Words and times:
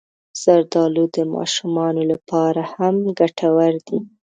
زردالو 0.43 1.03
د 1.15 1.17
ماشومانو 1.35 2.01
لپاره 2.11 2.61
هم 2.75 2.95
ګټور 3.19 3.73
دی. 3.87 3.99